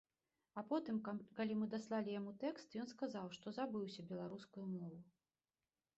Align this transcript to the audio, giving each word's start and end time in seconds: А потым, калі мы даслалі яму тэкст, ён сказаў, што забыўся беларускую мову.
А 0.59 0.61
потым, 0.69 1.01
калі 1.39 1.57
мы 1.59 1.67
даслалі 1.75 2.15
яму 2.21 2.33
тэкст, 2.45 2.75
ён 2.85 2.91
сказаў, 2.95 3.29
што 3.39 3.47
забыўся 3.61 4.09
беларускую 4.11 4.65
мову. 4.77 4.99